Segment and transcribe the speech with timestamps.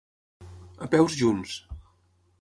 [0.87, 1.55] A peus junts.